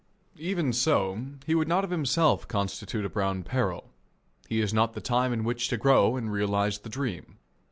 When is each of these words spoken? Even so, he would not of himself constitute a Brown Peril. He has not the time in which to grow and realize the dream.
Even 0.39 0.73
so, 0.73 1.25
he 1.45 1.53
would 1.53 1.67
not 1.67 1.83
of 1.83 1.91
himself 1.91 2.47
constitute 2.47 3.05
a 3.05 3.09
Brown 3.09 3.43
Peril. 3.43 3.91
He 4.49 4.59
has 4.61 4.73
not 4.73 4.93
the 4.93 4.99
time 4.99 5.31
in 5.31 5.43
which 5.43 5.67
to 5.67 5.77
grow 5.77 6.15
and 6.15 6.31
realize 6.31 6.79
the 6.79 6.89
dream. 6.89 7.37